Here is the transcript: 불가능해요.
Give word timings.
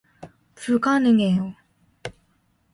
불가능해요. 0.59 1.45